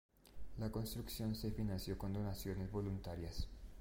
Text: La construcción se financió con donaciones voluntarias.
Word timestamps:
La 0.57 0.71
construcción 0.71 1.35
se 1.35 1.51
financió 1.51 1.95
con 1.95 2.11
donaciones 2.11 2.71
voluntarias. 2.71 3.47